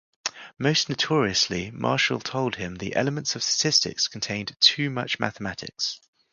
Most 0.57 0.89
notoriously 0.89 1.69
Marshall 1.69 2.21
told 2.21 2.55
him 2.55 2.77
the 2.77 2.95
"Elements 2.95 3.35
of 3.35 3.43
Statistics" 3.43 4.07
contained 4.07 4.55
"too 4.59 4.89
much 4.89 5.19
mathematics. 5.19 6.01